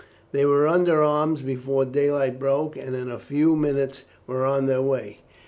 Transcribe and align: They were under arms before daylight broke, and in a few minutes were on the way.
They 0.31 0.45
were 0.47 0.67
under 0.67 1.03
arms 1.03 1.43
before 1.43 1.85
daylight 1.85 2.39
broke, 2.39 2.75
and 2.75 2.95
in 2.95 3.11
a 3.11 3.19
few 3.19 3.55
minutes 3.55 4.05
were 4.25 4.43
on 4.47 4.65
the 4.65 4.81
way. 4.81 5.19